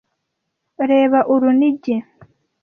[0.89, 1.95] Reba urunigi.